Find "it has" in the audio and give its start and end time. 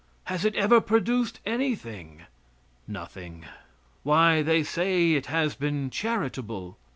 5.13-5.53